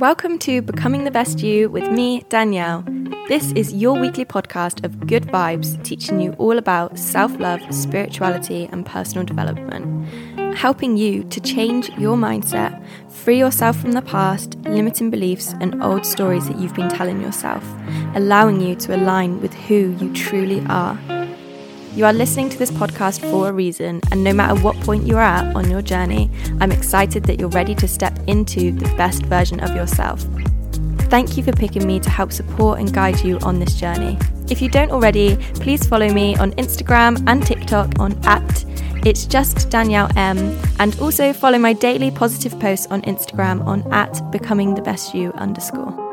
Welcome 0.00 0.38
to 0.38 0.62
Becoming 0.62 1.04
the 1.04 1.10
Best 1.10 1.40
You 1.40 1.68
with 1.68 1.92
me, 1.92 2.24
Danielle. 2.30 2.82
This 3.28 3.52
is 3.52 3.74
your 3.74 4.00
weekly 4.00 4.24
podcast 4.24 4.82
of 4.82 5.06
good 5.06 5.24
vibes, 5.24 5.76
teaching 5.84 6.22
you 6.22 6.32
all 6.38 6.56
about 6.56 6.98
self 6.98 7.38
love, 7.38 7.60
spirituality, 7.68 8.66
and 8.72 8.86
personal 8.86 9.26
development, 9.26 10.56
helping 10.56 10.96
you 10.96 11.24
to 11.24 11.38
change 11.42 11.90
your 11.98 12.16
mindset, 12.16 12.82
free 13.10 13.38
yourself 13.38 13.78
from 13.78 13.92
the 13.92 14.00
past, 14.00 14.54
limiting 14.60 15.10
beliefs, 15.10 15.54
and 15.60 15.82
old 15.82 16.06
stories 16.06 16.48
that 16.48 16.58
you've 16.58 16.74
been 16.74 16.88
telling 16.88 17.20
yourself, 17.20 17.62
allowing 18.14 18.58
you 18.62 18.74
to 18.76 18.96
align 18.96 19.42
with 19.42 19.52
who 19.52 19.94
you 20.00 20.10
truly 20.14 20.64
are. 20.70 20.98
You 21.92 22.04
are 22.04 22.12
listening 22.12 22.48
to 22.50 22.56
this 22.56 22.70
podcast 22.70 23.20
for 23.32 23.48
a 23.48 23.52
reason, 23.52 24.00
and 24.12 24.22
no 24.22 24.32
matter 24.32 24.54
what 24.60 24.76
point 24.80 25.08
you 25.08 25.16
are 25.16 25.22
at 25.22 25.56
on 25.56 25.68
your 25.68 25.82
journey, 25.82 26.30
I'm 26.60 26.70
excited 26.70 27.24
that 27.24 27.40
you're 27.40 27.48
ready 27.48 27.74
to 27.74 27.88
step 27.88 28.16
into 28.28 28.70
the 28.70 28.86
best 28.94 29.26
version 29.26 29.58
of 29.58 29.74
yourself. 29.74 30.24
Thank 31.10 31.36
you 31.36 31.42
for 31.42 31.52
picking 31.52 31.84
me 31.86 31.98
to 31.98 32.08
help 32.08 32.30
support 32.30 32.78
and 32.78 32.94
guide 32.94 33.20
you 33.22 33.38
on 33.40 33.58
this 33.58 33.74
journey. 33.74 34.16
If 34.48 34.62
you 34.62 34.68
don't 34.68 34.92
already, 34.92 35.36
please 35.54 35.84
follow 35.84 36.12
me 36.12 36.36
on 36.36 36.52
Instagram 36.52 37.24
and 37.26 37.44
TikTok 37.44 37.98
on 37.98 38.16
at 38.24 38.64
it's 39.04 39.26
just 39.26 39.70
Danielle 39.70 40.10
M, 40.16 40.38
and 40.78 40.98
also 41.00 41.32
follow 41.32 41.58
my 41.58 41.72
daily 41.72 42.12
positive 42.12 42.58
posts 42.60 42.86
on 42.86 43.02
Instagram 43.02 43.66
on 43.66 43.82
at 43.92 44.30
becoming 44.30 44.74
the 44.74 44.82
best 44.82 45.14
you 45.14 45.32
underscore. 45.32 46.09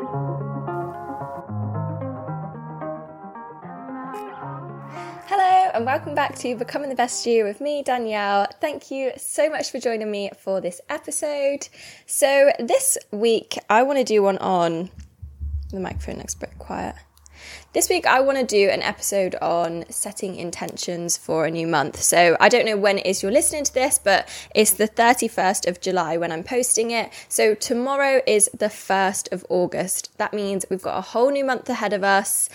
And 5.77 5.86
welcome 5.86 6.16
back 6.16 6.34
to 6.34 6.55
Becoming 6.55 6.90
the 6.90 6.95
Best 6.95 7.23
You 7.27 7.44
with 7.44 7.62
me, 7.62 7.84
Danielle. 7.84 8.48
Thank 8.59 8.90
you 8.90 9.12
so 9.16 9.48
much 9.48 9.70
for 9.70 9.77
joining 9.77 10.09
me 10.09 10.31
for 10.40 10.59
this 10.59 10.81
episode. 10.90 11.70
So, 12.08 12.49
this 12.58 12.98
week 13.12 13.59
I 13.70 13.84
want 13.84 13.99
to 13.99 14.04
do 14.04 14.23
one 14.23 14.40
on 14.40 14.90
the 15.71 15.80
microphone 15.80 16.16
looks 16.16 16.34
a 16.34 16.40
bit 16.40 16.57
quiet. 16.57 16.96
This 17.74 17.90
week, 17.90 18.07
I 18.07 18.21
want 18.21 18.40
to 18.40 18.43
do 18.43 18.70
an 18.70 18.82
episode 18.82 19.35
on 19.40 19.85
setting 19.90 20.38
intentions 20.38 21.16
for 21.16 21.46
a 21.46 21.51
new 21.51 21.68
month. 21.68 22.01
So, 22.01 22.35
I 22.40 22.49
don't 22.49 22.66
know 22.66 22.77
when 22.77 22.98
it 22.98 23.05
is 23.05 23.21
you're 23.21 23.32
listening 23.32 23.66
to 23.66 23.73
this, 23.73 23.99
but 23.99 24.27
it's 24.55 24.71
the 24.71 24.88
31st 24.88 25.68
of 25.68 25.79
July 25.79 26.18
when 26.18 26.32
I'm 26.32 26.44
posting 26.44 26.90
it. 26.90 27.12
So, 27.29 27.54
tomorrow 27.54 28.21
is 28.26 28.49
the 28.51 28.66
1st 28.66 29.32
of 29.32 29.46
August. 29.48 30.18
That 30.18 30.34
means 30.34 30.66
we've 30.71 30.82
got 30.82 30.98
a 30.98 31.01
whole 31.01 31.29
new 31.29 31.46
month 31.46 31.70
ahead 31.70 31.94
of 31.94 32.04
us. 32.04 32.49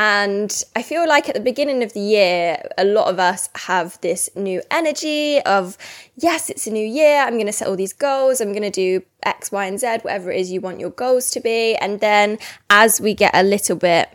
And 0.00 0.62
I 0.76 0.82
feel 0.82 1.08
like 1.08 1.28
at 1.28 1.34
the 1.34 1.40
beginning 1.40 1.82
of 1.82 1.92
the 1.92 1.98
year, 1.98 2.62
a 2.78 2.84
lot 2.84 3.08
of 3.08 3.18
us 3.18 3.48
have 3.56 4.00
this 4.00 4.30
new 4.36 4.62
energy 4.70 5.40
of, 5.40 5.76
yes, 6.14 6.48
it's 6.48 6.68
a 6.68 6.70
new 6.70 6.86
year. 6.86 7.20
I'm 7.20 7.34
going 7.34 7.46
to 7.46 7.52
set 7.52 7.66
all 7.66 7.74
these 7.74 7.94
goals. 7.94 8.40
I'm 8.40 8.52
going 8.52 8.62
to 8.62 8.70
do 8.70 9.02
X, 9.24 9.50
Y, 9.50 9.66
and 9.66 9.80
Z, 9.80 9.98
whatever 10.02 10.30
it 10.30 10.40
is 10.40 10.52
you 10.52 10.60
want 10.60 10.78
your 10.78 10.90
goals 10.90 11.32
to 11.32 11.40
be. 11.40 11.74
And 11.74 11.98
then 11.98 12.38
as 12.70 13.00
we 13.00 13.12
get 13.12 13.32
a 13.34 13.42
little 13.42 13.74
bit, 13.74 14.08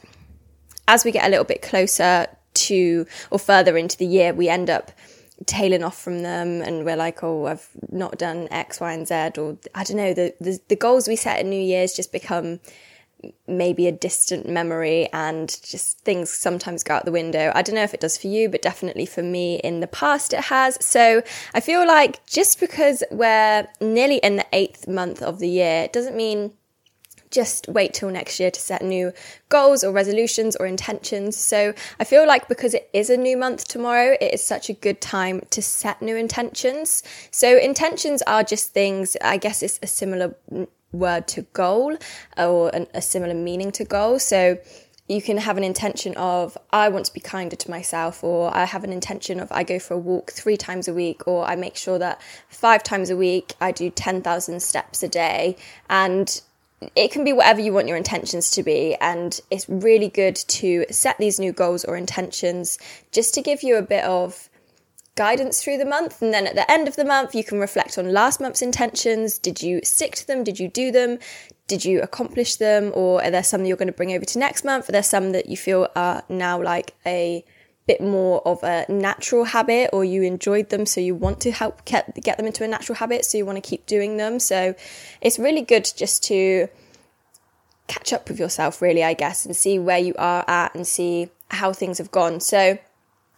as 0.87 1.03
we 1.03 1.11
get 1.11 1.27
a 1.27 1.29
little 1.29 1.43
bit 1.43 1.61
closer 1.61 2.27
to 2.53 3.05
or 3.29 3.37
further 3.37 3.75
into 3.75 3.97
the 3.97 4.05
year, 4.05 4.33
we 4.33 4.47
end 4.47 4.69
up 4.69 4.93
tailing 5.47 5.83
off 5.83 6.01
from 6.01 6.21
them 6.21 6.61
and 6.61 6.85
we're 6.85 6.95
like, 6.95 7.21
oh, 7.23 7.47
I've 7.47 7.67
not 7.91 8.17
done 8.17 8.47
X, 8.51 8.79
Y, 8.79 8.93
and 8.93 9.05
Z. 9.05 9.31
Or 9.37 9.57
I 9.75 9.83
don't 9.83 9.97
know, 9.97 10.13
the, 10.13 10.33
the, 10.39 10.61
the 10.69 10.77
goals 10.77 11.09
we 11.09 11.17
set 11.17 11.39
at 11.39 11.45
New 11.45 11.61
Year's 11.61 11.91
just 11.91 12.13
become 12.13 12.61
maybe 13.47 13.87
a 13.87 13.91
distant 13.91 14.47
memory 14.47 15.09
and 15.13 15.49
just 15.63 15.99
things 15.99 16.29
sometimes 16.29 16.83
go 16.83 16.95
out 16.95 17.05
the 17.05 17.11
window. 17.11 17.51
I 17.55 17.61
don't 17.61 17.75
know 17.75 17.83
if 17.83 17.93
it 17.93 17.99
does 17.99 18.17
for 18.17 18.27
you, 18.27 18.49
but 18.49 18.61
definitely 18.61 19.05
for 19.05 19.23
me 19.23 19.59
in 19.59 19.79
the 19.79 19.87
past 19.87 20.33
it 20.33 20.45
has. 20.45 20.83
So 20.83 21.21
I 21.53 21.59
feel 21.59 21.85
like 21.85 22.25
just 22.25 22.59
because 22.59 23.03
we're 23.11 23.67
nearly 23.79 24.17
in 24.17 24.35
the 24.37 24.45
eighth 24.53 24.87
month 24.87 25.21
of 25.21 25.39
the 25.39 25.49
year, 25.49 25.83
it 25.83 25.93
doesn't 25.93 26.15
mean 26.15 26.53
just 27.33 27.67
wait 27.67 27.93
till 27.93 28.09
next 28.09 28.39
year 28.39 28.51
to 28.51 28.59
set 28.59 28.83
new 28.83 29.11
goals 29.49 29.83
or 29.83 29.91
resolutions 29.91 30.55
or 30.55 30.67
intentions. 30.67 31.35
So 31.35 31.73
I 31.99 32.03
feel 32.03 32.27
like 32.27 32.47
because 32.47 32.73
it 32.73 32.89
is 32.93 33.09
a 33.09 33.17
new 33.17 33.35
month 33.35 33.67
tomorrow, 33.67 34.15
it 34.21 34.33
is 34.33 34.43
such 34.43 34.69
a 34.69 34.73
good 34.73 35.01
time 35.01 35.41
to 35.49 35.61
set 35.61 36.01
new 36.01 36.15
intentions. 36.15 37.03
So 37.31 37.57
intentions 37.57 38.21
are 38.21 38.43
just 38.43 38.71
things, 38.71 39.17
I 39.21 39.37
guess 39.37 39.63
it's 39.63 39.79
a 39.81 39.87
similar 39.87 40.35
word 40.93 41.27
to 41.29 41.41
goal 41.53 41.97
or 42.37 42.73
an, 42.73 42.87
a 42.93 43.01
similar 43.01 43.33
meaning 43.33 43.71
to 43.73 43.83
goal. 43.83 44.19
So 44.19 44.59
you 45.07 45.21
can 45.21 45.37
have 45.37 45.57
an 45.57 45.63
intention 45.63 46.15
of, 46.15 46.57
I 46.71 46.87
want 46.89 47.05
to 47.07 47.13
be 47.13 47.19
kinder 47.19 47.57
to 47.57 47.69
myself, 47.69 48.23
or 48.23 48.55
I 48.55 48.65
have 48.65 48.85
an 48.85 48.93
intention 48.93 49.39
of, 49.39 49.51
I 49.51 49.63
go 49.63 49.77
for 49.77 49.95
a 49.95 49.97
walk 49.97 50.31
three 50.31 50.55
times 50.55 50.87
a 50.87 50.93
week, 50.93 51.27
or 51.27 51.45
I 51.45 51.55
make 51.55 51.75
sure 51.75 51.99
that 51.99 52.21
five 52.47 52.83
times 52.83 53.09
a 53.09 53.17
week 53.17 53.53
I 53.59 53.71
do 53.71 53.89
10,000 53.89 54.61
steps 54.61 55.03
a 55.03 55.09
day. 55.09 55.57
And 55.89 56.41
it 56.95 57.11
can 57.11 57.23
be 57.23 57.33
whatever 57.33 57.59
you 57.59 57.73
want 57.73 57.87
your 57.87 57.97
intentions 57.97 58.51
to 58.51 58.63
be. 58.63 58.95
And 58.95 59.39
it's 59.51 59.67
really 59.67 60.09
good 60.09 60.35
to 60.35 60.85
set 60.89 61.17
these 61.17 61.39
new 61.39 61.51
goals 61.51 61.83
or 61.83 61.97
intentions 61.97 62.77
just 63.11 63.33
to 63.33 63.41
give 63.41 63.61
you 63.61 63.75
a 63.75 63.81
bit 63.81 64.05
of 64.05 64.49
guidance 65.15 65.61
through 65.61 65.77
the 65.77 65.85
month. 65.85 66.21
And 66.21 66.33
then 66.33 66.47
at 66.47 66.55
the 66.55 66.69
end 66.69 66.87
of 66.87 66.95
the 66.95 67.05
month, 67.05 67.35
you 67.35 67.43
can 67.43 67.59
reflect 67.59 67.97
on 67.97 68.11
last 68.11 68.39
month's 68.39 68.61
intentions. 68.61 69.37
Did 69.37 69.61
you 69.61 69.81
stick 69.83 70.15
to 70.15 70.27
them? 70.27 70.43
Did 70.43 70.59
you 70.59 70.67
do 70.67 70.91
them? 70.91 71.19
Did 71.67 71.85
you 71.85 72.01
accomplish 72.01 72.55
them? 72.55 72.91
Or 72.95 73.23
are 73.23 73.31
there 73.31 73.43
some 73.43 73.61
that 73.61 73.67
you're 73.67 73.77
going 73.77 73.87
to 73.87 73.93
bring 73.93 74.13
over 74.13 74.25
to 74.25 74.39
next 74.39 74.63
month? 74.63 74.89
Are 74.89 74.91
there 74.93 75.03
some 75.03 75.31
that 75.31 75.47
you 75.47 75.57
feel 75.57 75.87
are 75.95 76.23
now 76.29 76.61
like 76.61 76.93
a 77.05 77.45
bit 77.85 78.01
more 78.01 78.45
of 78.47 78.63
a 78.63 78.85
natural 78.87 79.43
habit 79.43 79.89
or 79.91 80.05
you 80.05 80.23
enjoyed 80.23 80.69
them 80.69 80.85
so 80.85 81.01
you 81.01 81.13
want 81.13 81.41
to 81.41 81.51
help 81.51 81.83
get, 81.85 82.15
get 82.23 82.37
them 82.37 82.45
into 82.45 82.63
a 82.63 82.67
natural 82.67 82.95
habit 82.95 83.25
so 83.25 83.37
you 83.37 83.45
want 83.45 83.61
to 83.61 83.69
keep 83.69 83.85
doing 83.85 84.15
them 84.15 84.39
so 84.39 84.73
it's 85.19 85.37
really 85.37 85.61
good 85.61 85.91
just 85.97 86.23
to 86.23 86.67
catch 87.87 88.13
up 88.13 88.29
with 88.29 88.39
yourself 88.39 88.81
really 88.81 89.03
i 89.03 89.13
guess 89.13 89.45
and 89.45 89.53
see 89.53 89.77
where 89.77 89.97
you 89.97 90.15
are 90.17 90.45
at 90.47 90.73
and 90.73 90.87
see 90.87 91.29
how 91.49 91.73
things 91.73 91.97
have 91.97 92.09
gone 92.09 92.39
so 92.39 92.77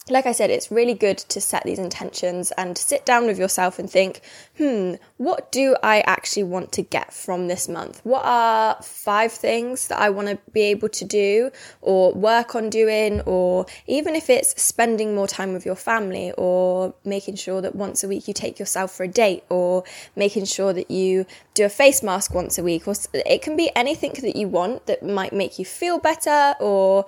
like 0.08 0.28
I 0.28 0.34
said, 0.34 0.52
it's 0.52 0.70
really 0.70 0.94
good 0.94 1.18
to 1.18 1.42
set 1.42 1.64
these 1.64 1.80
intentions 1.80 2.52
and 2.52 2.78
sit 2.78 3.08
down 3.08 3.26
with 3.26 3.40
yourself 3.40 3.80
and 3.80 3.90
think, 3.90 4.22
hmm, 4.56 4.94
what 5.18 5.52
do 5.52 5.76
I 5.82 6.02
actually 6.02 6.44
want 6.44 6.72
to 6.74 6.84
get 6.84 7.12
from 7.12 7.48
this 7.48 7.68
month? 7.68 8.02
What 8.04 8.24
are 8.24 8.78
five 8.84 9.32
things 9.32 9.88
that 9.88 10.00
I 10.00 10.12
want 10.12 10.28
to 10.28 10.38
be 10.52 10.62
able 10.62 10.90
to 10.90 11.06
do 11.06 11.50
or 11.82 12.14
work 12.14 12.54
on 12.54 12.70
doing? 12.70 13.22
Or 13.22 13.66
even 13.88 14.14
if 14.16 14.30
it's 14.30 14.62
spending 14.62 15.16
more 15.16 15.28
time 15.28 15.54
with 15.54 15.66
your 15.66 15.76
family 15.76 16.32
or 16.38 16.94
making 17.04 17.38
sure 17.38 17.60
that 17.62 17.76
once 17.76 18.04
a 18.04 18.08
week 18.08 18.28
you 18.28 18.34
take 18.36 18.60
yourself 18.60 18.92
for 18.92 19.06
a 19.06 19.08
date 19.08 19.44
or 19.50 19.84
making 20.16 20.46
sure 20.46 20.72
that 20.72 20.92
you 20.92 21.26
do 21.56 21.66
a 21.66 21.70
face 21.70 22.04
mask 22.04 22.32
once 22.32 22.60
a 22.60 22.64
week, 22.64 22.88
or 22.88 22.94
it 23.14 23.42
can 23.42 23.58
be 23.58 23.72
anything 23.76 24.14
that 24.22 24.36
you 24.36 24.48
want 24.48 24.86
that 24.86 25.02
might 25.02 25.34
make 25.34 25.58
you 25.58 25.66
feel 25.66 25.98
better 25.98 26.54
or 26.60 27.08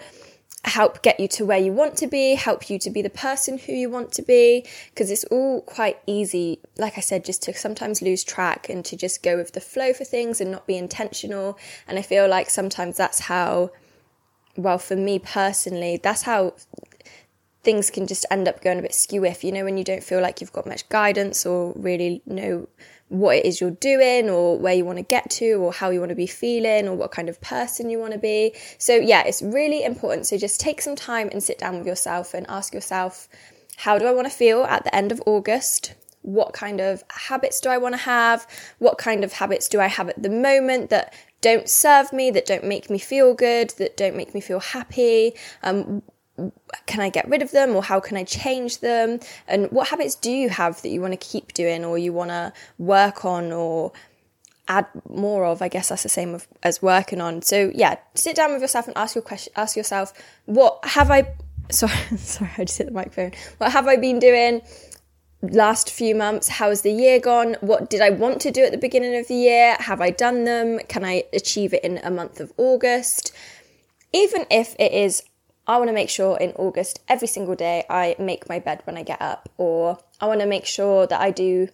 help 0.67 1.01
get 1.01 1.19
you 1.19 1.27
to 1.27 1.45
where 1.45 1.57
you 1.57 1.71
want 1.71 1.95
to 1.97 2.07
be, 2.07 2.35
help 2.35 2.69
you 2.69 2.77
to 2.79 2.89
be 2.89 3.01
the 3.01 3.09
person 3.09 3.57
who 3.57 3.73
you 3.73 3.89
want 3.89 4.11
to 4.13 4.21
be, 4.21 4.65
because 4.89 5.09
it's 5.09 5.23
all 5.25 5.61
quite 5.61 5.97
easy, 6.05 6.59
like 6.77 6.97
I 6.97 7.01
said, 7.01 7.25
just 7.25 7.43
to 7.43 7.53
sometimes 7.53 8.01
lose 8.01 8.23
track 8.23 8.69
and 8.69 8.83
to 8.85 8.95
just 8.95 9.23
go 9.23 9.37
with 9.37 9.53
the 9.53 9.61
flow 9.61 9.93
for 9.93 10.03
things 10.03 10.41
and 10.41 10.51
not 10.51 10.67
be 10.67 10.77
intentional. 10.77 11.57
And 11.87 11.97
I 11.97 12.01
feel 12.01 12.27
like 12.27 12.49
sometimes 12.49 12.97
that's 12.97 13.21
how, 13.21 13.71
well, 14.55 14.77
for 14.77 14.95
me 14.95 15.19
personally, 15.19 15.99
that's 16.01 16.23
how 16.23 16.53
things 17.63 17.89
can 17.89 18.07
just 18.07 18.25
end 18.31 18.47
up 18.47 18.61
going 18.61 18.79
a 18.79 18.81
bit 18.81 18.93
skew 18.93 19.25
if, 19.25 19.43
you 19.43 19.51
know, 19.51 19.65
when 19.65 19.77
you 19.77 19.83
don't 19.83 20.03
feel 20.03 20.21
like 20.21 20.39
you've 20.39 20.53
got 20.53 20.65
much 20.65 20.87
guidance 20.89 21.45
or 21.45 21.73
really 21.75 22.21
know 22.25 22.67
what 23.09 23.37
it 23.37 23.45
is 23.45 23.61
you're 23.61 23.71
doing 23.71 24.29
or 24.29 24.57
where 24.57 24.73
you 24.73 24.83
want 24.83 24.97
to 24.97 25.03
get 25.03 25.29
to 25.29 25.53
or 25.53 25.71
how 25.71 25.89
you 25.89 25.99
want 25.99 26.09
to 26.09 26.15
be 26.15 26.27
feeling 26.27 26.87
or 26.87 26.95
what 26.95 27.11
kind 27.11 27.29
of 27.29 27.39
person 27.41 27.89
you 27.89 27.99
want 27.99 28.13
to 28.13 28.19
be. 28.19 28.53
So, 28.77 28.95
yeah, 28.95 29.23
it's 29.23 29.41
really 29.41 29.83
important. 29.83 30.27
So, 30.27 30.37
just 30.37 30.59
take 30.59 30.81
some 30.81 30.95
time 30.95 31.29
and 31.31 31.41
sit 31.41 31.57
down 31.57 31.77
with 31.77 31.87
yourself 31.87 32.33
and 32.33 32.45
ask 32.49 32.73
yourself, 32.73 33.29
how 33.77 33.97
do 33.97 34.05
I 34.05 34.11
want 34.11 34.27
to 34.27 34.33
feel 34.33 34.63
at 34.63 34.83
the 34.83 34.93
end 34.93 35.11
of 35.11 35.21
August? 35.25 35.93
What 36.23 36.51
kind 36.51 36.81
of 36.81 37.03
habits 37.09 37.61
do 37.61 37.69
I 37.69 37.77
want 37.77 37.93
to 37.93 38.01
have? 38.01 38.45
What 38.79 38.97
kind 38.97 39.23
of 39.23 39.33
habits 39.33 39.69
do 39.69 39.79
I 39.79 39.87
have 39.87 40.09
at 40.09 40.21
the 40.21 40.29
moment 40.29 40.89
that 40.89 41.13
don't 41.41 41.69
serve 41.69 42.11
me, 42.11 42.31
that 42.31 42.45
don't 42.45 42.65
make 42.65 42.89
me 42.89 42.97
feel 42.97 43.33
good, 43.33 43.69
that 43.77 43.95
don't 43.95 44.15
make 44.15 44.33
me 44.33 44.41
feel 44.41 44.59
happy? 44.59 45.33
Um, 45.63 46.01
can 46.85 47.01
I 47.01 47.09
get 47.09 47.27
rid 47.27 47.41
of 47.41 47.51
them 47.51 47.75
or 47.75 47.83
how 47.83 47.99
can 47.99 48.17
I 48.17 48.23
change 48.23 48.79
them? 48.79 49.19
And 49.47 49.71
what 49.71 49.87
habits 49.89 50.15
do 50.15 50.31
you 50.31 50.49
have 50.49 50.81
that 50.81 50.89
you 50.89 51.01
want 51.01 51.13
to 51.13 51.17
keep 51.17 51.53
doing 51.53 51.83
or 51.83 51.97
you 51.97 52.13
want 52.13 52.29
to 52.29 52.53
work 52.77 53.25
on 53.25 53.51
or 53.51 53.91
add 54.67 54.85
more 55.09 55.45
of? 55.45 55.61
I 55.61 55.67
guess 55.67 55.89
that's 55.89 56.03
the 56.03 56.09
same 56.09 56.39
as 56.63 56.81
working 56.81 57.21
on. 57.21 57.41
So 57.41 57.71
yeah, 57.73 57.95
sit 58.15 58.35
down 58.35 58.53
with 58.53 58.61
yourself 58.61 58.87
and 58.87 58.97
ask 58.97 59.15
your 59.15 59.23
question. 59.23 59.53
Ask 59.55 59.75
yourself, 59.75 60.13
what 60.45 60.79
have 60.83 61.11
I? 61.11 61.33
Sorry, 61.69 61.91
sorry, 62.15 62.51
I 62.57 62.63
just 62.63 62.77
hit 62.77 62.87
the 62.87 62.93
microphone. 62.93 63.33
What 63.57 63.73
have 63.73 63.87
I 63.87 63.97
been 63.97 64.19
doing? 64.19 64.61
last 65.41 65.91
few 65.91 66.15
months 66.15 66.47
how 66.47 66.69
has 66.69 66.81
the 66.81 66.91
year 66.91 67.19
gone 67.19 67.55
what 67.61 67.91
did 67.91 68.01
i 68.01 68.09
want 68.09 68.41
to 68.41 68.49
do 68.49 68.63
at 68.63 68.71
the 68.71 68.77
beginning 68.77 69.15
of 69.15 69.27
the 69.27 69.35
year 69.35 69.75
have 69.79 70.01
i 70.01 70.09
done 70.09 70.45
them 70.45 70.79
can 70.87 71.05
i 71.05 71.23
achieve 71.31 71.75
it 71.75 71.83
in 71.83 71.99
a 71.99 72.09
month 72.09 72.39
of 72.39 72.51
august 72.57 73.31
even 74.13 74.47
if 74.49 74.75
it 74.79 74.91
is 74.91 75.21
I 75.67 75.77
want 75.77 75.89
to 75.89 75.93
make 75.93 76.09
sure 76.09 76.37
in 76.37 76.51
August, 76.51 77.01
every 77.07 77.27
single 77.27 77.55
day, 77.55 77.83
I 77.89 78.15
make 78.17 78.47
my 78.47 78.59
bed 78.59 78.81
when 78.85 78.97
I 78.97 79.03
get 79.03 79.21
up, 79.21 79.49
or 79.57 79.99
I 80.21 80.27
want 80.27 80.39
to 80.39 80.47
make 80.47 80.65
sure 80.65 81.05
that 81.07 81.19
I 81.19 81.31
do 81.31 81.67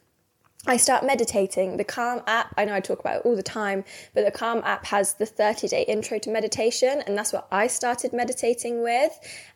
I 0.65 0.77
start 0.77 1.05
meditating. 1.05 1.75
The 1.75 1.83
Calm 1.83 2.21
app, 2.25 2.53
I 2.57 2.63
know 2.63 2.73
I 2.73 2.79
talk 2.79 3.01
about 3.01 3.17
it 3.17 3.25
all 3.25 3.35
the 3.35 3.43
time, 3.43 3.83
but 4.13 4.23
the 4.23 4.31
Calm 4.31 4.61
app 4.63 4.85
has 4.85 5.15
the 5.15 5.25
30 5.25 5.67
day 5.67 5.83
intro 5.89 6.19
to 6.19 6.29
meditation, 6.29 7.03
and 7.05 7.17
that's 7.17 7.33
what 7.33 7.47
I 7.51 7.67
started 7.67 8.13
meditating 8.13 8.81
with. 8.81 9.11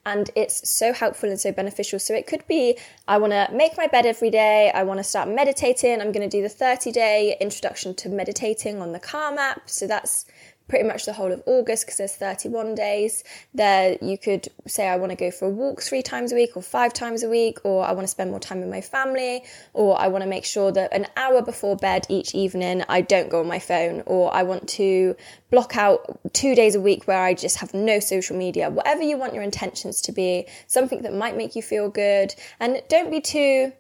And 0.06 0.30
it's 0.36 0.70
so 0.70 0.92
helpful 0.92 1.30
and 1.30 1.40
so 1.40 1.54
beneficial. 1.54 1.98
So 1.98 2.14
it 2.14 2.28
could 2.28 2.46
be 2.48 2.78
I 3.08 3.20
want 3.20 3.32
to 3.32 3.48
make 3.54 3.78
my 3.78 3.88
bed 3.88 4.06
every 4.06 4.30
day, 4.30 4.70
I 4.76 4.84
want 4.84 4.98
to 4.98 5.04
start 5.04 5.30
meditating, 5.30 6.02
I'm 6.02 6.12
going 6.12 6.30
to 6.30 6.38
do 6.38 6.44
the 6.44 6.50
30 6.50 6.92
day 6.92 7.38
introduction 7.40 7.96
to 7.96 8.10
meditating 8.10 8.82
on 8.82 8.92
the 8.92 9.00
Calm 9.00 9.38
app. 9.38 9.70
So 9.70 9.88
that's 9.88 10.26
pretty 10.68 10.88
much 10.88 11.06
the 11.06 11.14
whole 11.14 11.32
of 11.32 11.42
August 11.46 11.86
because 11.86 11.98
there's 11.98 12.16
31 12.16 12.76
days. 12.76 13.24
There, 13.54 13.98
you 14.02 14.18
could 14.18 14.48
say, 14.66 14.88
I 14.88 14.98
want 14.98 15.12
to 15.12 15.16
go 15.16 15.32
for 15.32 15.46
a 15.46 15.50
walk 15.50 15.82
three 15.82 16.02
times 16.02 16.32
a 16.32 16.36
week 16.36 16.56
or 16.56 16.62
five 16.62 16.94
times 16.94 17.24
a 17.24 17.30
week, 17.30 17.60
or 17.64 17.86
I 17.86 17.92
want 17.94 18.04
to 18.04 18.12
spend 18.12 18.32
more 18.32 18.40
time 18.40 18.60
with 18.60 18.70
my 18.70 18.82
family, 18.82 19.44
or 19.74 20.00
I 20.00 20.08
want 20.08 20.24
to 20.24 20.30
make 20.30 20.46
sure 20.46 20.72
that 20.72 20.94
an 20.94 21.08
hour 21.16 21.42
before 21.42 21.76
bed 21.76 22.06
each 22.10 22.36
evening 22.36 22.84
I 22.90 23.02
don't 23.02 23.30
go 23.30 23.40
on 23.40 23.48
my 23.48 23.60
phone, 23.60 24.04
or 24.06 24.34
I 24.34 24.44
want 24.44 24.68
to 24.70 25.16
block 25.52 25.78
out 25.78 26.20
two 26.34 26.56
days 26.56 26.76
a 26.76 26.82
week 26.82 27.08
where 27.08 27.24
I 27.24 27.34
just 27.34 27.58
have 27.58 27.74
no 27.74 28.00
social 28.00 28.36
media. 28.36 28.70
Whatever 28.70 29.04
you 29.04 29.18
want 29.18 29.34
your 29.34 29.44
intentions 29.44 30.02
to 30.02 30.12
be, 30.12 30.48
something 30.68 31.02
that 31.04 31.14
might 31.14 31.38
make 31.38 31.56
you 31.56 31.62
feel 31.62 31.90
good, 31.90 32.36
and 32.60 32.82
don't 32.90 33.12
be 33.12 33.22
too 33.22 33.72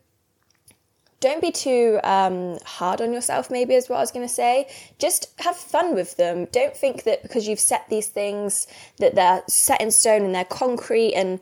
don't 1.19 1.41
be 1.41 1.51
too 1.51 1.99
um, 2.03 2.57
hard 2.63 3.01
on 3.01 3.11
yourself, 3.11 3.49
maybe, 3.49 3.73
is 3.73 3.89
what 3.89 3.97
I 3.97 4.01
was 4.01 4.11
going 4.11 4.27
to 4.27 4.33
say. 4.33 4.67
Just 4.99 5.33
have 5.39 5.55
fun 5.55 5.95
with 5.95 6.15
them. 6.17 6.45
Don't 6.51 6.75
think 6.75 7.03
that 7.03 7.23
because 7.23 7.47
you've 7.47 7.59
set 7.59 7.89
these 7.89 8.07
things 8.07 8.67
that 8.99 9.15
they're 9.15 9.43
set 9.47 9.81
in 9.81 9.89
stone 9.91 10.23
and 10.23 10.35
they're 10.35 10.45
concrete 10.45 11.13
and 11.13 11.39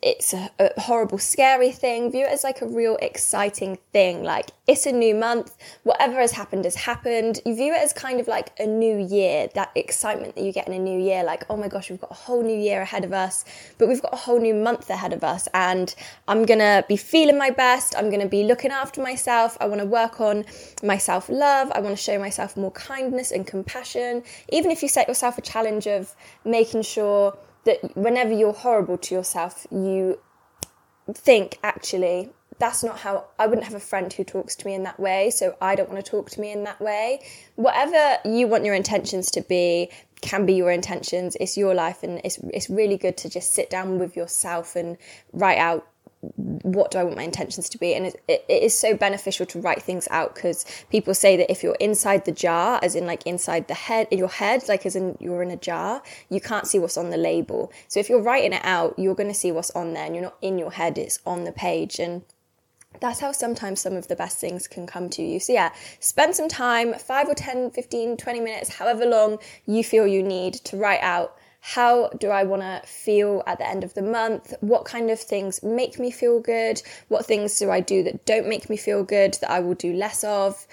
it's 0.00 0.32
a, 0.32 0.50
a, 0.60 0.80
horrible, 0.80 1.18
scary 1.18 1.72
thing. 1.72 2.12
View 2.12 2.24
it 2.24 2.30
as 2.30 2.44
like 2.44 2.62
a 2.62 2.66
real 2.66 2.96
exciting 3.02 3.78
thing. 3.92 4.22
Like 4.22 4.50
it's 4.68 4.86
a 4.86 4.92
new 4.92 5.14
month. 5.14 5.56
Whatever 5.82 6.20
has 6.20 6.32
happened 6.32 6.64
has 6.66 6.76
happened. 6.76 7.40
You 7.44 7.56
view 7.56 7.72
it 7.72 7.82
as 7.82 7.92
kind 7.92 8.20
of 8.20 8.28
like 8.28 8.52
a 8.60 8.66
new 8.66 8.96
year. 8.96 9.48
That 9.54 9.72
excitement 9.74 10.36
that 10.36 10.44
you 10.44 10.52
get 10.52 10.68
in 10.68 10.72
a 10.72 10.78
new 10.78 11.00
year. 11.00 11.24
Like, 11.24 11.44
oh 11.50 11.56
my 11.56 11.66
gosh, 11.66 11.90
we've 11.90 12.00
got 12.00 12.12
a 12.12 12.14
whole 12.14 12.44
new 12.44 12.56
year 12.56 12.82
ahead 12.82 13.04
of 13.04 13.12
us, 13.12 13.44
but 13.78 13.88
we've 13.88 14.00
got 14.00 14.12
a 14.12 14.16
whole 14.16 14.40
new 14.40 14.54
month 14.54 14.88
ahead 14.88 15.12
of 15.12 15.24
us. 15.24 15.48
And 15.52 15.92
I'm 16.28 16.44
gonna 16.44 16.84
be 16.88 16.96
feeling 16.96 17.36
my 17.36 17.50
best. 17.50 17.96
I'm 17.96 18.08
gonna 18.08 18.28
be 18.28 18.44
looking 18.44 18.70
after 18.70 19.02
myself. 19.02 19.56
I 19.60 19.66
want 19.66 19.80
to 19.80 19.86
work 19.86 20.20
on 20.20 20.44
my 20.80 20.98
self 20.98 21.28
love. 21.28 21.72
I 21.74 21.80
want 21.80 21.96
to 21.96 22.02
show 22.02 22.20
myself 22.20 22.56
more 22.56 22.70
kindness 22.70 23.32
and 23.32 23.44
compassion. 23.44 24.22
Even 24.50 24.70
if 24.70 24.80
you 24.80 24.88
set 24.88 25.08
yourself 25.08 25.38
a 25.38 25.42
challenge 25.42 25.88
of 25.88 26.14
making 26.44 26.82
sure 26.82 27.36
that 27.64 27.96
whenever 27.96 28.32
you're 28.32 28.52
horrible 28.52 28.98
to 28.98 29.14
yourself, 29.14 29.66
you 29.70 30.20
think, 31.12 31.58
actually, 31.62 32.30
that's 32.58 32.82
not 32.82 32.98
how 32.98 33.26
I 33.38 33.46
wouldn't 33.46 33.64
have 33.64 33.74
a 33.74 33.80
friend 33.80 34.12
who 34.12 34.24
talks 34.24 34.56
to 34.56 34.66
me 34.66 34.74
in 34.74 34.82
that 34.82 34.98
way, 34.98 35.30
so 35.30 35.56
I 35.60 35.74
don't 35.74 35.88
want 35.88 36.04
to 36.04 36.10
talk 36.10 36.30
to 36.30 36.40
me 36.40 36.50
in 36.50 36.64
that 36.64 36.80
way. 36.80 37.20
Whatever 37.56 38.18
you 38.24 38.48
want 38.48 38.64
your 38.64 38.74
intentions 38.74 39.30
to 39.32 39.42
be 39.42 39.90
can 40.20 40.44
be 40.44 40.54
your 40.54 40.70
intentions. 40.70 41.36
It's 41.40 41.56
your 41.56 41.74
life, 41.74 42.02
and 42.02 42.20
it's 42.24 42.38
it's 42.52 42.68
really 42.68 42.96
good 42.96 43.16
to 43.18 43.28
just 43.28 43.52
sit 43.52 43.70
down 43.70 43.98
with 43.98 44.16
yourself 44.16 44.74
and 44.74 44.96
write 45.32 45.58
out 45.58 45.86
what 46.20 46.90
do 46.90 46.98
I 46.98 47.04
want 47.04 47.16
my 47.16 47.22
intentions 47.22 47.68
to 47.68 47.78
be? 47.78 47.94
And 47.94 48.06
it, 48.06 48.22
it, 48.26 48.44
is 48.48 48.76
so 48.76 48.96
beneficial 48.96 49.46
to 49.46 49.60
write 49.60 49.82
things 49.82 50.08
out 50.10 50.34
because 50.34 50.64
people 50.90 51.14
say 51.14 51.36
that 51.36 51.50
if 51.50 51.62
you're 51.62 51.76
inside 51.76 52.24
the 52.24 52.32
jar, 52.32 52.80
as 52.82 52.94
in 52.94 53.06
like 53.06 53.24
inside 53.26 53.68
the 53.68 53.74
head, 53.74 54.08
in 54.10 54.18
your 54.18 54.28
head, 54.28 54.62
like 54.68 54.84
as 54.84 54.96
in 54.96 55.16
you're 55.20 55.42
in 55.42 55.50
a 55.50 55.56
jar, 55.56 56.02
you 56.28 56.40
can't 56.40 56.66
see 56.66 56.78
what's 56.78 56.96
on 56.96 57.10
the 57.10 57.16
label. 57.16 57.72
So 57.86 58.00
if 58.00 58.08
you're 58.08 58.22
writing 58.22 58.52
it 58.52 58.64
out, 58.64 58.98
you're 58.98 59.14
going 59.14 59.28
to 59.28 59.34
see 59.34 59.52
what's 59.52 59.70
on 59.70 59.94
there 59.94 60.06
and 60.06 60.14
you're 60.14 60.24
not 60.24 60.36
in 60.42 60.58
your 60.58 60.72
head, 60.72 60.98
it's 60.98 61.20
on 61.24 61.44
the 61.44 61.52
page. 61.52 62.00
And 62.00 62.22
that's 63.00 63.20
how 63.20 63.30
sometimes 63.30 63.80
some 63.80 63.94
of 63.94 64.08
the 64.08 64.16
best 64.16 64.38
things 64.38 64.66
can 64.66 64.86
come 64.86 65.08
to 65.10 65.22
you. 65.22 65.38
So, 65.38 65.52
yeah, 65.52 65.72
spend 66.00 66.34
some 66.34 66.48
time, 66.48 66.94
5 66.94 67.28
or 67.28 67.34
10, 67.34 67.70
15, 67.70 68.16
20 68.16 68.40
minutes, 68.40 68.70
however 68.70 69.06
long 69.06 69.38
you 69.66 69.84
feel 69.84 70.06
you 70.06 70.22
need 70.22 70.54
to 70.54 70.76
write 70.76 71.02
out 71.02 71.36
how 71.60 72.08
do 72.10 72.28
I 72.28 72.44
want 72.44 72.62
to 72.62 72.80
feel 72.86 73.42
at 73.46 73.58
the 73.58 73.68
end 73.68 73.84
of 73.84 73.94
the 73.94 74.02
month? 74.02 74.54
What 74.60 74.84
kind 74.84 75.10
of 75.10 75.20
things 75.20 75.62
make 75.62 75.98
me 75.98 76.10
feel 76.10 76.40
good? 76.40 76.82
What 77.08 77.26
things 77.26 77.58
do 77.58 77.70
I 77.70 77.80
do 77.80 78.02
that 78.04 78.24
don't 78.24 78.48
make 78.48 78.70
me 78.70 78.76
feel 78.76 79.04
good 79.04 79.34
that 79.40 79.50
I 79.50 79.60
will 79.60 79.74
do 79.74 79.92
less 79.92 80.24
of? 80.24 80.66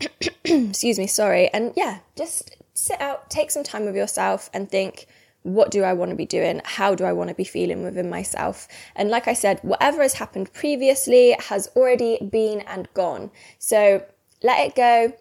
Excuse 0.44 0.98
me, 0.98 1.06
sorry. 1.06 1.48
And 1.52 1.72
yeah, 1.76 1.98
just 2.16 2.56
sit 2.74 3.00
out, 3.00 3.30
take 3.30 3.50
some 3.50 3.64
time 3.64 3.84
with 3.84 3.96
yourself 3.96 4.48
and 4.54 4.70
think, 4.70 5.06
what 5.42 5.70
do 5.70 5.82
I 5.82 5.92
want 5.92 6.10
to 6.10 6.16
be 6.16 6.26
doing? 6.26 6.60
How 6.64 6.94
do 6.94 7.04
I 7.04 7.12
want 7.12 7.28
to 7.28 7.34
be 7.34 7.44
feeling 7.44 7.82
within 7.82 8.08
myself? 8.08 8.68
And 8.94 9.10
like 9.10 9.28
I 9.28 9.34
said, 9.34 9.60
whatever 9.62 10.02
has 10.02 10.14
happened 10.14 10.52
previously 10.52 11.36
has 11.48 11.68
already 11.74 12.18
been 12.18 12.60
and 12.62 12.88
gone. 12.94 13.30
So 13.58 14.04
let 14.42 14.66
it 14.66 14.74
go. 14.74 15.12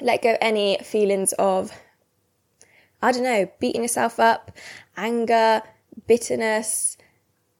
Let 0.00 0.22
go 0.22 0.36
any 0.40 0.78
feelings 0.84 1.32
of 1.34 1.72
I 3.06 3.12
don't 3.12 3.22
know, 3.22 3.48
beating 3.60 3.82
yourself 3.82 4.18
up, 4.18 4.50
anger, 4.96 5.62
bitterness, 6.08 6.96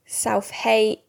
self 0.04 0.50
hate, 0.50 1.02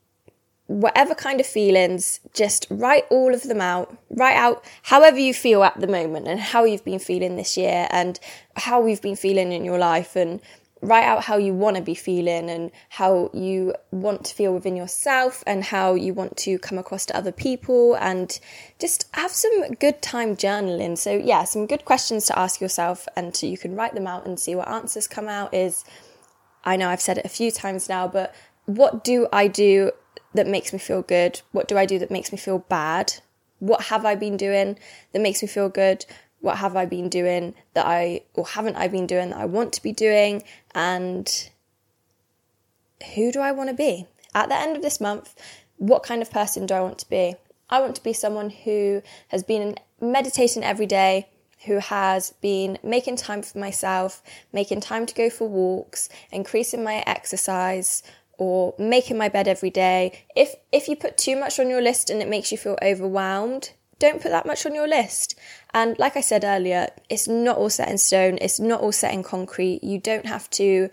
whatever 0.67 1.15
kind 1.15 1.39
of 1.39 1.47
feelings, 1.47 2.19
just 2.35 2.67
write 2.69 3.05
all 3.09 3.33
of 3.33 3.41
them 3.41 3.61
out. 3.61 3.97
Write 4.11 4.35
out 4.35 4.63
however 4.83 5.17
you 5.17 5.33
feel 5.33 5.63
at 5.63 5.79
the 5.79 5.87
moment 5.87 6.27
and 6.27 6.39
how 6.39 6.65
you've 6.65 6.85
been 6.85 6.99
feeling 6.99 7.35
this 7.35 7.57
year 7.57 7.87
and 7.89 8.19
how 8.55 8.85
you've 8.85 9.01
been 9.01 9.15
feeling 9.15 9.51
in 9.51 9.65
your 9.65 9.79
life 9.79 10.15
and 10.15 10.39
write 10.81 11.03
out 11.03 11.23
how 11.23 11.37
you 11.37 11.53
want 11.53 11.75
to 11.75 11.81
be 11.81 11.95
feeling 11.95 12.49
and 12.49 12.71
how 12.89 13.29
you 13.33 13.73
want 13.91 14.25
to 14.25 14.35
feel 14.35 14.53
within 14.53 14.75
yourself 14.75 15.43
and 15.47 15.63
how 15.63 15.93
you 15.93 16.13
want 16.13 16.37
to 16.37 16.59
come 16.59 16.77
across 16.77 17.05
to 17.05 17.15
other 17.15 17.31
people 17.31 17.95
and 17.95 18.39
just 18.79 19.07
have 19.13 19.31
some 19.31 19.73
good 19.75 20.01
time 20.01 20.35
journaling. 20.35 20.97
So 20.97 21.11
yeah 21.11 21.43
some 21.43 21.67
good 21.67 21.85
questions 21.85 22.25
to 22.27 22.37
ask 22.37 22.61
yourself 22.61 23.07
and 23.15 23.33
to, 23.35 23.47
you 23.47 23.57
can 23.57 23.75
write 23.75 23.93
them 23.93 24.07
out 24.07 24.25
and 24.25 24.39
see 24.39 24.55
what 24.55 24.67
answers 24.67 25.07
come 25.07 25.27
out 25.27 25.53
is 25.53 25.83
i 26.63 26.75
know 26.75 26.89
i've 26.89 27.01
said 27.01 27.17
it 27.17 27.25
a 27.25 27.29
few 27.29 27.51
times 27.51 27.87
now 27.87 28.07
but 28.07 28.35
what 28.65 29.03
do 29.03 29.27
i 29.31 29.47
do 29.47 29.91
that 30.33 30.47
makes 30.47 30.71
me 30.71 30.79
feel 30.79 31.01
good? 31.01 31.41
What 31.51 31.67
do 31.67 31.77
i 31.77 31.85
do 31.85 31.99
that 31.99 32.11
makes 32.11 32.31
me 32.31 32.37
feel 32.37 32.59
bad? 32.59 33.13
What 33.59 33.83
have 33.85 34.05
i 34.05 34.15
been 34.15 34.37
doing 34.37 34.77
that 35.11 35.21
makes 35.21 35.41
me 35.41 35.47
feel 35.47 35.69
good 35.69 36.05
what 36.39 36.57
have 36.57 36.75
I 36.75 36.85
been 36.85 37.09
doing 37.09 37.55
that 37.73 37.85
I, 37.85 38.21
or 38.33 38.45
haven't 38.45 38.75
I 38.75 38.87
been 38.87 39.07
doing 39.07 39.31
that 39.31 39.39
I 39.39 39.45
want 39.45 39.73
to 39.73 39.83
be 39.83 39.91
doing, 39.91 40.43
and 40.73 41.49
who 43.15 43.31
do 43.31 43.39
I 43.39 43.51
want 43.51 43.69
to 43.69 43.75
be? 43.75 44.07
At 44.33 44.49
the 44.49 44.55
end 44.55 44.75
of 44.75 44.83
this 44.83 45.01
month, 45.01 45.35
what 45.77 46.03
kind 46.03 46.21
of 46.21 46.31
person 46.31 46.65
do 46.65 46.73
I 46.73 46.81
want 46.81 46.99
to 46.99 47.09
be? 47.09 47.35
I 47.69 47.79
want 47.81 47.95
to 47.95 48.03
be 48.03 48.13
someone 48.13 48.49
who 48.49 49.01
has 49.29 49.43
been 49.43 49.75
meditating 49.99 50.63
every 50.63 50.85
day, 50.85 51.27
who 51.65 51.79
has 51.79 52.33
been 52.41 52.77
making 52.83 53.17
time 53.17 53.41
for 53.41 53.57
myself, 53.57 54.21
making 54.53 54.81
time 54.81 55.05
to 55.05 55.15
go 55.15 55.29
for 55.29 55.49
walks, 55.49 56.07
increasing 56.31 56.83
my 56.83 57.03
exercise, 57.05 58.03
or 58.37 58.75
making 58.77 59.17
my 59.17 59.29
bed 59.29 59.47
every 59.47 59.71
day. 59.71 60.23
If 60.35 60.55
if 60.71 60.87
you 60.87 60.95
put 60.95 61.17
too 61.17 61.35
much 61.35 61.59
on 61.59 61.69
your 61.69 61.81
list 61.81 62.09
and 62.09 62.21
it 62.21 62.29
makes 62.29 62.51
you 62.51 62.57
feel 62.57 62.77
overwhelmed, 62.81 63.71
don't 63.99 64.21
put 64.21 64.29
that 64.29 64.45
much 64.45 64.65
on 64.65 64.75
your 64.75 64.87
list. 64.87 65.35
And 65.73 65.97
like 65.99 66.15
I 66.15 66.21
said 66.21 66.43
earlier, 66.43 66.89
it's 67.09 67.27
not 67.27 67.57
all 67.57 67.69
set 67.69 67.89
in 67.89 67.97
stone, 67.97 68.37
it's 68.41 68.59
not 68.59 68.81
all 68.81 68.91
set 68.91 69.13
in 69.13 69.23
concrete. 69.23 69.83
You 69.83 69.99
don't 69.99 70.25
have 70.25 70.49
to 70.51 70.89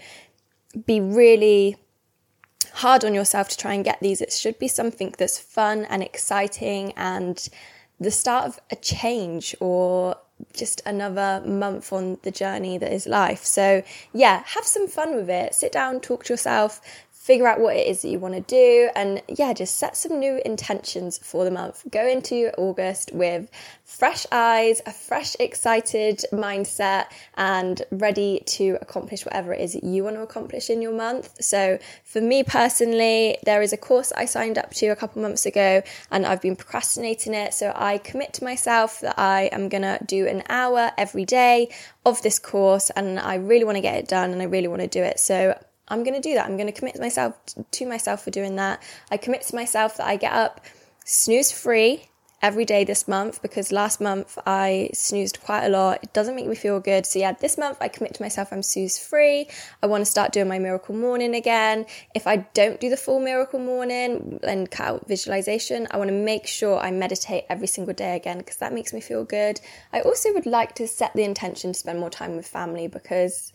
be 0.86 1.00
really 1.00 1.76
hard 2.74 3.04
on 3.04 3.14
yourself 3.14 3.48
to 3.48 3.56
try 3.56 3.74
and 3.74 3.84
get 3.84 4.00
these. 4.00 4.20
It 4.20 4.32
should 4.32 4.58
be 4.58 4.68
something 4.68 5.14
that's 5.16 5.38
fun 5.38 5.84
and 5.84 6.02
exciting 6.02 6.92
and 6.96 7.48
the 8.00 8.10
start 8.10 8.46
of 8.46 8.60
a 8.70 8.76
change 8.76 9.54
or 9.60 10.16
just 10.52 10.82
another 10.84 11.42
month 11.46 11.92
on 11.92 12.18
the 12.22 12.30
journey 12.30 12.76
that 12.78 12.92
is 12.92 13.06
life. 13.06 13.44
So, 13.44 13.82
yeah, 14.12 14.42
have 14.46 14.64
some 14.64 14.88
fun 14.88 15.14
with 15.14 15.30
it. 15.30 15.54
Sit 15.54 15.72
down, 15.72 16.00
talk 16.00 16.24
to 16.24 16.32
yourself, 16.32 16.80
figure 17.24 17.46
out 17.46 17.58
what 17.58 17.74
it 17.74 17.86
is 17.86 18.02
that 18.02 18.08
you 18.08 18.18
want 18.18 18.34
to 18.34 18.42
do, 18.42 18.90
and 18.94 19.22
yeah, 19.28 19.50
just 19.54 19.76
set 19.76 19.96
some 19.96 20.20
new 20.20 20.42
intentions 20.44 21.16
for 21.16 21.42
the 21.42 21.50
month. 21.50 21.82
Go 21.90 22.06
into 22.06 22.52
August 22.58 23.12
with 23.14 23.50
fresh 23.82 24.26
eyes, 24.30 24.82
a 24.84 24.92
fresh, 24.92 25.34
excited 25.40 26.22
mindset, 26.34 27.06
and 27.38 27.80
ready 27.90 28.42
to 28.44 28.76
accomplish 28.82 29.24
whatever 29.24 29.54
it 29.54 29.60
is 29.62 29.72
that 29.72 29.84
you 29.84 30.04
want 30.04 30.16
to 30.16 30.22
accomplish 30.22 30.68
in 30.68 30.82
your 30.82 30.92
month. 30.92 31.42
So, 31.42 31.78
for 32.04 32.20
me 32.20 32.42
personally, 32.42 33.38
there 33.46 33.62
is 33.62 33.72
a 33.72 33.78
course 33.78 34.12
I 34.12 34.26
signed 34.26 34.58
up 34.58 34.74
to 34.74 34.88
a 34.88 34.96
couple 34.96 35.22
months 35.22 35.46
ago, 35.46 35.80
and 36.10 36.26
I've 36.26 36.42
been 36.42 36.56
procrastinating 36.56 37.32
it. 37.32 37.54
So, 37.54 37.72
I 37.74 37.96
commit 37.96 38.34
to 38.34 38.44
myself 38.44 39.00
that 39.00 39.18
I 39.18 39.44
am 39.44 39.70
gonna 39.70 39.98
do 40.04 40.26
an 40.26 40.42
hour 40.50 40.92
every 40.98 41.24
day 41.24 41.70
of 42.04 42.20
this 42.20 42.38
course, 42.38 42.90
and 42.90 43.18
I 43.18 43.36
really 43.36 43.64
want 43.64 43.76
to 43.76 43.80
get 43.80 43.94
it 43.94 44.08
done, 44.08 44.30
and 44.32 44.42
I 44.42 44.44
really 44.44 44.68
want 44.68 44.82
to 44.82 44.88
do 44.88 45.02
it. 45.02 45.18
So, 45.18 45.56
I'm 45.94 46.02
going 46.02 46.20
to 46.20 46.28
do 46.28 46.34
that. 46.34 46.46
I'm 46.46 46.56
going 46.56 46.66
to 46.66 46.72
commit 46.72 46.98
myself 46.98 47.34
to 47.70 47.86
myself 47.86 48.24
for 48.24 48.30
doing 48.30 48.56
that. 48.56 48.82
I 49.10 49.16
commit 49.16 49.42
to 49.42 49.54
myself 49.54 49.96
that 49.98 50.06
I 50.06 50.16
get 50.16 50.32
up 50.32 50.60
snooze 51.04 51.52
free 51.52 52.08
every 52.42 52.64
day 52.64 52.84
this 52.84 53.06
month 53.08 53.40
because 53.40 53.72
last 53.72 54.02
month 54.02 54.36
I 54.44 54.90
snoozed 54.92 55.40
quite 55.40 55.64
a 55.64 55.68
lot. 55.68 56.00
It 56.02 56.12
doesn't 56.12 56.34
make 56.34 56.46
me 56.46 56.56
feel 56.56 56.80
good. 56.80 57.06
So, 57.06 57.20
yeah, 57.20 57.32
this 57.32 57.56
month 57.56 57.78
I 57.80 57.88
commit 57.88 58.12
to 58.14 58.22
myself 58.22 58.52
I'm 58.52 58.62
snooze 58.62 58.98
free. 58.98 59.46
I 59.82 59.86
want 59.86 60.02
to 60.02 60.10
start 60.10 60.32
doing 60.32 60.48
my 60.48 60.58
miracle 60.58 60.96
morning 60.96 61.34
again. 61.34 61.86
If 62.14 62.26
I 62.26 62.38
don't 62.54 62.80
do 62.80 62.90
the 62.90 62.96
full 62.96 63.20
miracle 63.20 63.60
morning 63.60 64.40
and 64.42 64.70
cut 64.70 64.86
out 64.86 65.08
visualization, 65.08 65.86
I 65.92 65.96
want 65.96 66.08
to 66.08 66.14
make 66.14 66.46
sure 66.48 66.78
I 66.78 66.90
meditate 66.90 67.44
every 67.48 67.68
single 67.68 67.94
day 67.94 68.16
again 68.16 68.38
because 68.38 68.56
that 68.56 68.74
makes 68.74 68.92
me 68.92 69.00
feel 69.00 69.24
good. 69.24 69.60
I 69.92 70.00
also 70.00 70.34
would 70.34 70.44
like 70.44 70.74
to 70.74 70.88
set 70.88 71.14
the 71.14 71.22
intention 71.22 71.72
to 71.72 71.78
spend 71.78 72.00
more 72.00 72.10
time 72.10 72.36
with 72.36 72.48
family 72.48 72.88
because 72.88 73.52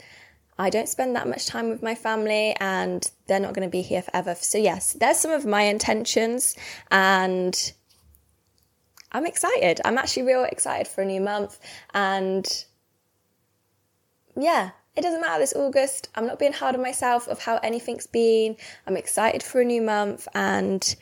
I 0.59 0.69
don't 0.69 0.89
spend 0.89 1.15
that 1.15 1.27
much 1.27 1.45
time 1.45 1.69
with 1.69 1.81
my 1.81 1.95
family 1.95 2.53
and 2.59 3.09
they're 3.27 3.39
not 3.39 3.53
going 3.53 3.65
to 3.65 3.71
be 3.71 3.81
here 3.81 4.01
forever. 4.01 4.35
So, 4.35 4.57
yes, 4.57 4.91
there's 4.91 5.17
some 5.17 5.31
of 5.31 5.45
my 5.45 5.61
intentions 5.61 6.53
and 6.91 7.73
I'm 9.13 9.25
excited. 9.25 9.79
I'm 9.85 9.97
actually 9.97 10.23
real 10.23 10.43
excited 10.43 10.85
for 10.85 11.01
a 11.01 11.05
new 11.05 11.21
month. 11.21 11.59
And 11.93 12.45
yeah, 14.35 14.71
it 14.97 15.01
doesn't 15.01 15.21
matter 15.21 15.39
this 15.39 15.55
August. 15.55 16.09
I'm 16.15 16.27
not 16.27 16.39
being 16.39 16.53
hard 16.53 16.75
on 16.75 16.81
myself 16.81 17.29
of 17.29 17.39
how 17.39 17.59
anything's 17.63 18.05
been. 18.07 18.57
I'm 18.85 18.97
excited 18.97 19.41
for 19.41 19.61
a 19.61 19.65
new 19.65 19.81
month 19.81 20.27
and 20.35 20.93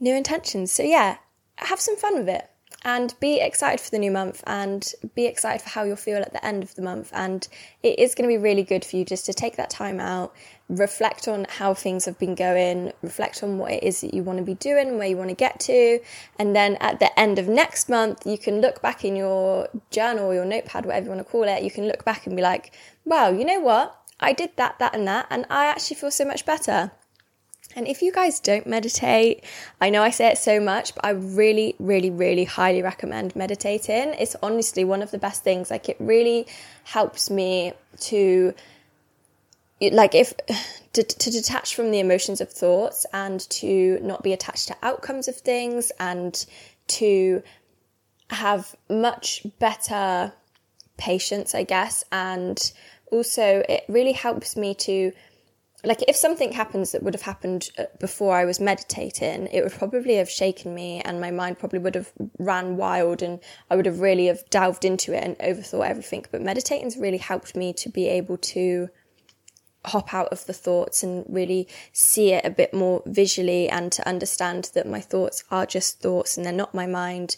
new 0.00 0.16
intentions. 0.16 0.72
So 0.72 0.82
yeah, 0.82 1.18
have 1.58 1.78
some 1.78 1.96
fun 1.96 2.16
with 2.16 2.28
it 2.28 2.50
and 2.86 3.14
be 3.18 3.40
excited 3.40 3.80
for 3.80 3.90
the 3.90 3.98
new 3.98 4.12
month 4.12 4.44
and 4.46 4.94
be 5.16 5.26
excited 5.26 5.60
for 5.60 5.70
how 5.70 5.82
you'll 5.82 5.96
feel 5.96 6.18
at 6.18 6.32
the 6.32 6.46
end 6.46 6.62
of 6.62 6.72
the 6.76 6.82
month. 6.82 7.10
And 7.12 7.46
it 7.82 7.98
is 7.98 8.14
going 8.14 8.30
to 8.30 8.32
be 8.32 8.40
really 8.40 8.62
good 8.62 8.84
for 8.84 8.96
you 8.96 9.04
just 9.04 9.26
to 9.26 9.34
take 9.34 9.56
that 9.56 9.70
time 9.70 9.98
out, 9.98 10.32
reflect 10.68 11.26
on 11.26 11.46
how 11.48 11.74
things 11.74 12.04
have 12.04 12.16
been 12.16 12.36
going, 12.36 12.92
reflect 13.02 13.42
on 13.42 13.58
what 13.58 13.72
it 13.72 13.82
is 13.82 14.02
that 14.02 14.14
you 14.14 14.22
want 14.22 14.38
to 14.38 14.44
be 14.44 14.54
doing, 14.54 14.98
where 14.98 15.08
you 15.08 15.16
want 15.16 15.30
to 15.30 15.34
get 15.34 15.58
to. 15.60 15.98
And 16.38 16.54
then 16.54 16.76
at 16.76 17.00
the 17.00 17.18
end 17.18 17.40
of 17.40 17.48
next 17.48 17.88
month, 17.88 18.24
you 18.24 18.38
can 18.38 18.60
look 18.60 18.80
back 18.80 19.04
in 19.04 19.16
your 19.16 19.68
journal 19.90 20.32
your 20.32 20.44
notepad, 20.44 20.86
whatever 20.86 21.06
you 21.06 21.10
want 21.10 21.26
to 21.26 21.30
call 21.30 21.42
it, 21.42 21.64
you 21.64 21.72
can 21.72 21.88
look 21.88 22.04
back 22.04 22.24
and 22.28 22.36
be 22.36 22.42
like, 22.42 22.72
wow, 23.04 23.30
you 23.30 23.44
know 23.44 23.58
what? 23.58 24.00
I 24.20 24.32
did 24.32 24.50
that, 24.56 24.78
that, 24.78 24.94
and 24.94 25.08
that, 25.08 25.26
and 25.28 25.44
I 25.50 25.66
actually 25.66 25.96
feel 25.96 26.12
so 26.12 26.24
much 26.24 26.46
better. 26.46 26.92
And 27.76 27.86
if 27.86 28.00
you 28.00 28.10
guys 28.10 28.40
don't 28.40 28.66
meditate, 28.66 29.44
I 29.82 29.90
know 29.90 30.02
I 30.02 30.08
say 30.08 30.28
it 30.28 30.38
so 30.38 30.58
much, 30.58 30.94
but 30.94 31.04
I 31.04 31.10
really, 31.10 31.76
really, 31.78 32.08
really 32.08 32.44
highly 32.44 32.80
recommend 32.80 33.36
meditating. 33.36 34.14
It's 34.18 34.34
honestly 34.42 34.82
one 34.82 35.02
of 35.02 35.10
the 35.10 35.18
best 35.18 35.44
things. 35.44 35.70
Like, 35.70 35.90
it 35.90 35.98
really 36.00 36.46
helps 36.84 37.28
me 37.28 37.74
to 38.00 38.54
like 39.80 40.14
if 40.14 40.32
to, 40.94 41.02
to, 41.02 41.30
detach 41.30 41.74
from 41.74 41.90
the 41.90 42.00
emotions 42.00 42.40
of 42.40 42.50
thoughts 42.50 43.04
and 43.12 43.40
to 43.50 43.98
not 44.00 44.22
be 44.22 44.32
attached 44.32 44.68
to 44.68 44.76
outcomes 44.82 45.28
of 45.28 45.36
things 45.36 45.92
and 46.00 46.46
to 46.86 47.42
have 48.30 48.74
much 48.88 49.46
better 49.58 50.32
patience 50.96 51.54
i 51.54 51.62
guess 51.62 52.02
and 52.10 52.72
also 53.12 53.62
it 53.68 53.84
really 53.88 54.12
helps 54.12 54.56
me 54.56 54.74
to 54.74 55.12
like 55.84 56.02
if 56.08 56.16
something 56.16 56.52
happens 56.52 56.92
that 56.92 57.02
would 57.02 57.14
have 57.14 57.22
happened 57.22 57.70
uh, 57.78 57.84
before 58.00 58.34
I 58.34 58.44
was 58.44 58.58
meditating, 58.60 59.48
it 59.52 59.62
would 59.62 59.72
probably 59.72 60.14
have 60.16 60.30
shaken 60.30 60.74
me 60.74 61.00
and 61.00 61.20
my 61.20 61.30
mind 61.30 61.58
probably 61.58 61.78
would 61.78 61.94
have 61.94 62.12
ran 62.38 62.76
wild 62.76 63.22
and 63.22 63.40
I 63.70 63.76
would 63.76 63.86
have 63.86 64.00
really 64.00 64.26
have 64.26 64.48
delved 64.50 64.84
into 64.84 65.12
it 65.12 65.22
and 65.22 65.38
overthought 65.38 65.88
everything. 65.88 66.24
But 66.30 66.42
meditating's 66.42 66.96
really 66.96 67.18
helped 67.18 67.54
me 67.56 67.72
to 67.74 67.88
be 67.88 68.08
able 68.08 68.38
to 68.38 68.88
hop 69.86 70.12
out 70.12 70.28
of 70.28 70.44
the 70.46 70.52
thoughts 70.52 71.02
and 71.02 71.24
really 71.28 71.68
see 71.92 72.32
it 72.32 72.44
a 72.44 72.50
bit 72.50 72.74
more 72.74 73.02
visually 73.06 73.68
and 73.68 73.92
to 73.92 74.06
understand 74.08 74.70
that 74.74 74.88
my 74.88 75.00
thoughts 75.00 75.44
are 75.50 75.64
just 75.64 76.00
thoughts 76.00 76.36
and 76.36 76.44
they're 76.44 76.52
not 76.52 76.74
my 76.74 76.86
mind 76.86 77.36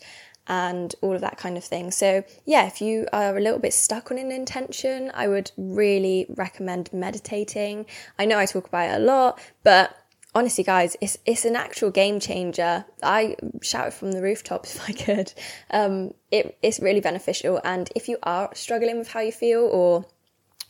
and 0.48 0.94
all 1.02 1.14
of 1.14 1.20
that 1.20 1.36
kind 1.36 1.56
of 1.56 1.64
thing. 1.64 1.90
So, 1.90 2.24
yeah, 2.44 2.66
if 2.66 2.80
you 2.80 3.06
are 3.12 3.36
a 3.36 3.40
little 3.40 3.58
bit 3.58 3.74
stuck 3.74 4.10
on 4.10 4.18
an 4.18 4.32
intention, 4.32 5.10
I 5.14 5.28
would 5.28 5.52
really 5.56 6.26
recommend 6.30 6.90
meditating. 6.92 7.86
I 8.18 8.24
know 8.24 8.38
I 8.38 8.46
talk 8.46 8.66
about 8.66 8.90
it 8.90 9.02
a 9.02 9.04
lot, 9.04 9.38
but 9.62 9.94
honestly, 10.34 10.64
guys, 10.64 10.96
it's 11.00 11.18
it's 11.26 11.44
an 11.44 11.56
actual 11.56 11.90
game 11.90 12.18
changer. 12.18 12.84
I 13.02 13.36
shout 13.62 13.88
it 13.88 13.94
from 13.94 14.12
the 14.12 14.22
rooftops 14.22 14.74
if 14.76 14.88
I 14.88 14.92
could. 14.92 15.32
Um, 15.70 16.14
it, 16.30 16.58
it's 16.62 16.80
really 16.80 17.00
beneficial, 17.00 17.60
and 17.62 17.90
if 17.94 18.08
you 18.08 18.18
are 18.22 18.50
struggling 18.54 18.98
with 18.98 19.08
how 19.08 19.20
you 19.20 19.32
feel 19.32 19.60
or 19.60 20.06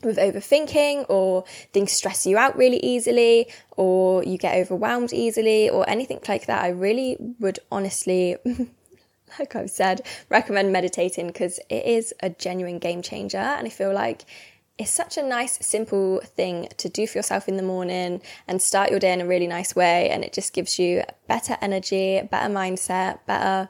with 0.03 0.17
overthinking 0.17 1.07
or 1.09 1.45
things 1.73 1.91
stress 1.91 2.25
you 2.25 2.39
out 2.39 2.57
really 2.57 2.79
easily 2.79 3.49
or 3.77 4.23
you 4.23 4.39
get 4.39 4.57
overwhelmed 4.57 5.13
easily 5.13 5.69
or 5.69 5.89
anything 5.91 6.21
like 6.29 6.47
that, 6.47 6.63
I 6.63 6.69
really 6.69 7.17
would 7.41 7.59
honestly 7.73 8.37
like 9.39 9.55
I've 9.55 9.71
said, 9.71 10.07
recommend 10.29 10.73
meditating 10.73 11.29
because 11.29 11.59
it 11.69 11.85
is 11.85 12.15
a 12.21 12.31
genuine 12.31 12.79
game 12.79 13.03
changer. 13.03 13.39
And 13.39 13.67
I 13.67 13.71
feel 13.71 13.93
like 13.93 14.25
it's 14.79 14.91
such 14.91 15.17
a 15.17 15.23
nice, 15.23 15.59
simple 15.67 16.21
thing 16.21 16.69
to 16.77 16.89
do 16.89 17.07
for 17.07 17.19
yourself 17.19 17.49
in 17.49 17.57
the 17.57 17.63
morning 17.63 18.23
and 18.47 18.63
start 18.63 18.91
your 18.91 19.01
day 19.01 19.13
in 19.13 19.21
a 19.21 19.27
really 19.27 19.49
nice 19.49 19.75
way. 19.75 20.09
And 20.09 20.25
it 20.25 20.33
just 20.33 20.53
gives 20.53 20.79
you 20.79 21.03
better 21.27 21.57
energy, 21.61 22.23
better 22.31 22.53
mindset, 22.53 23.19
better 23.27 23.69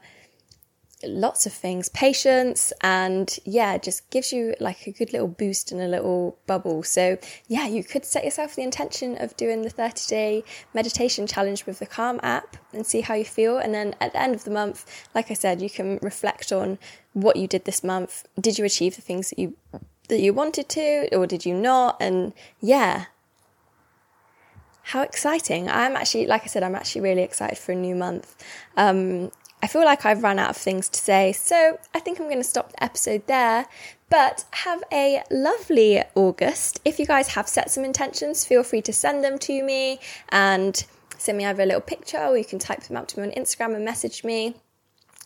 lots 1.05 1.47
of 1.47 1.53
things, 1.53 1.89
patience, 1.91 2.73
and 2.81 3.39
yeah, 3.45 3.79
just 3.79 4.09
gives 4.11 4.33
you 4.33 4.55
like 4.61 4.87
a 4.87 4.93
good 4.93 5.13
little 5.13 5.29
boost 5.29 5.71
and 5.71 5.81
a 5.81 5.87
little 5.87 6.39
bubble. 6.47 6.83
So, 6.83 7.19
yeah, 7.47 7.67
you 7.67 7.85
could 7.85 8.05
set 8.05 8.25
yourself 8.25 8.57
the 8.57 8.63
intention 8.63 9.17
of 9.21 9.37
doing 9.37 9.63
the 9.63 9.71
30 9.71 10.09
day 10.09 10.45
meditation 10.75 11.27
challenge 11.27 11.67
with 11.67 11.79
the 11.79 11.87
Calm 11.87 12.19
app 12.23 12.57
and 12.73 12.87
see 12.87 13.01
how 13.01 13.15
you 13.15 13.25
feel. 13.25 13.59
And 13.59 13.73
then 13.73 13.95
at 14.01 14.13
the 14.13 14.21
end 14.21 14.35
of 14.35 14.45
the 14.45 14.51
month, 14.51 14.85
like 15.15 15.31
I 15.31 15.35
said, 15.35 15.63
you 15.63 15.71
can 15.71 15.99
reflect 16.03 16.53
on 16.53 16.79
what 17.13 17.37
you 17.37 17.47
did 17.47 17.65
this 17.65 17.85
month. 17.85 18.27
Did 18.41 18.59
you 18.59 18.65
achieve 18.65 18.97
the 18.97 19.03
things 19.03 19.31
that 19.31 19.39
you 19.39 19.55
that 20.09 20.21
you 20.21 20.33
wanted 20.33 20.69
to, 20.71 21.15
or 21.15 21.27
did 21.27 21.45
you 21.45 21.55
not? 21.55 21.97
And 22.01 22.33
yeah, 22.61 23.07
how 24.85 25.03
exciting! 25.03 25.69
I'm 25.69 25.97
actually, 25.97 26.27
like 26.27 26.45
I 26.45 26.47
said, 26.47 26.63
I'm 26.63 26.75
actually 26.75 27.03
really 27.03 27.23
excited 27.23 27.59
for 27.59 27.73
a 27.73 27.75
new 27.75 27.95
month. 27.95 28.43
Um, 28.77 29.31
I 29.63 29.67
feel 29.67 29.85
like 29.85 30.07
I've 30.07 30.23
run 30.23 30.39
out 30.39 30.51
of 30.51 30.57
things 30.57 30.89
to 30.89 30.99
say, 30.99 31.33
so 31.33 31.79
I 31.95 32.01
think 32.01 32.21
I'm 32.21 32.27
going 32.27 32.39
to 32.39 32.45
stop 32.45 32.73
the 32.73 32.83
episode 32.83 33.27
there. 33.27 33.67
But 34.11 34.47
have 34.53 34.83
a 34.91 35.23
lovely 35.31 36.03
August. 36.15 36.81
If 36.85 36.99
you 36.99 37.05
guys 37.05 37.29
have 37.29 37.47
set 37.47 37.71
some 37.71 37.85
intentions, 37.85 38.45
feel 38.45 38.63
free 38.63 38.81
to 38.83 38.93
send 38.93 39.23
them 39.23 39.39
to 39.41 39.63
me 39.63 40.01
and 40.31 40.83
send 41.19 41.37
me 41.37 41.45
either 41.45 41.63
a 41.63 41.67
little 41.67 41.83
picture 41.83 42.19
or 42.19 42.39
you 42.39 42.45
can 42.45 42.59
type 42.59 42.85
them 42.85 42.97
out 42.97 43.09
to 43.09 43.21
me 43.21 43.27
on 43.27 43.33
Instagram 43.33 43.75
and 43.75 43.85
message 43.85 44.25
me. 44.25 44.55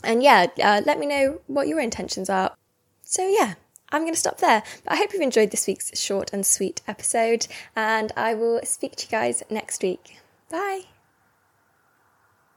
And 0.03 0.23
yeah, 0.23 0.47
uh, 0.61 0.83
let 0.85 0.99
me 0.99 1.07
know 1.07 1.41
what 1.47 1.69
your 1.69 1.79
intentions 1.79 2.29
are. 2.29 2.57
So 3.05 3.29
yeah, 3.29 3.55
I'm 3.93 4.03
going 4.03 4.15
to 4.15 4.19
stop 4.19 4.39
there. 4.39 4.63
But 4.85 4.95
I 4.95 4.97
hope 4.97 5.13
you've 5.13 5.23
enjoyed 5.23 5.51
this 5.51 5.67
week's 5.67 5.97
short 5.99 6.33
and 6.33 6.45
sweet 6.45 6.81
episode, 6.89 7.47
and 7.77 8.11
I 8.17 8.35
will 8.35 8.61
speak 8.65 8.97
to 8.97 9.07
you 9.07 9.11
guys 9.11 9.43
next 9.51 9.83
week. 9.83 10.19
Bye. 10.51 10.92